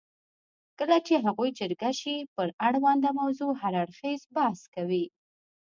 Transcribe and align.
کله 0.79 0.97
چې 1.07 1.13
هغوی 1.25 1.49
جرګه 1.59 1.91
شي 1.99 2.15
پر 2.35 2.47
اړونده 2.67 3.09
موضوع 3.19 3.51
هر 3.61 3.73
اړخیز 3.83 4.21
بحث 4.35 4.59
کوي. 4.75 5.05